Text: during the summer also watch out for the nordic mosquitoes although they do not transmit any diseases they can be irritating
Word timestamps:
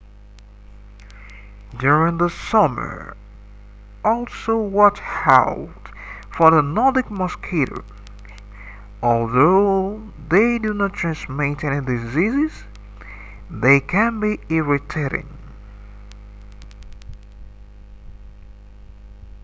during 1.77 2.17
the 2.17 2.27
summer 2.27 3.15
also 4.03 4.55
watch 4.57 4.97
out 5.33 5.91
for 6.37 6.49
the 6.55 6.61
nordic 6.69 7.11
mosquitoes 7.11 7.85
although 9.03 10.01
they 10.29 10.57
do 10.57 10.73
not 10.81 10.91
transmit 11.03 11.63
any 11.63 11.85
diseases 11.91 12.63
they 13.51 13.79
can 13.93 14.19
be 14.19 14.33
irritating 14.59 15.29